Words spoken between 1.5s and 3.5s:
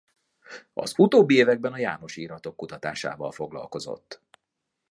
a jánosi iratok kutatásával